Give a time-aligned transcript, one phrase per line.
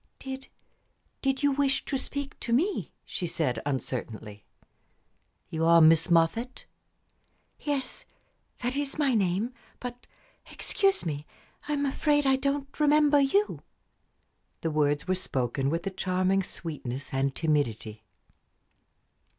[0.17, 0.47] "Did
[1.21, 4.45] did you wish to speak to me?" she said, uncertainly.
[5.51, 6.65] "You are Miss Moffatt?"
[7.59, 8.05] "Yes.
[8.63, 9.53] That is my name.
[9.79, 10.07] But,
[10.51, 11.27] excuse me.
[11.67, 13.61] I am afraid I don't remember you."
[14.61, 18.03] The words were spoken with a charming sweetness and timidity.